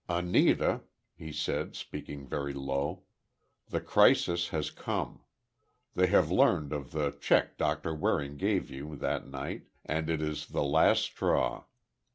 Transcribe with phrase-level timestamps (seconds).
[0.09, 0.81] "Anita,"
[1.13, 3.03] he said, speaking very low,
[3.67, 5.21] "the crisis has come.
[5.93, 10.47] They have learned of the check Doctor Waring gave you that night, and it is
[10.47, 11.65] the last straw.